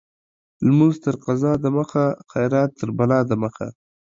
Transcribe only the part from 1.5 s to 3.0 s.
د مخه، خيرات تر